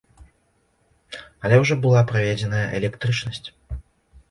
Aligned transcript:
Але 1.43 1.55
ўжо 1.65 1.77
была 1.85 2.01
праведзеная 2.13 2.65
электрычнасць! 2.81 3.45